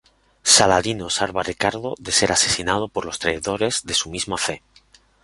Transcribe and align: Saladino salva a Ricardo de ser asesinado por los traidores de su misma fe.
Saladino 0.53 1.07
salva 1.17 1.41
a 1.41 1.43
Ricardo 1.51 1.93
de 1.99 2.11
ser 2.19 2.31
asesinado 2.31 2.87
por 2.87 3.05
los 3.05 3.19
traidores 3.19 3.83
de 3.85 3.93
su 3.93 4.09
misma 4.09 4.39
fe. 4.39 4.63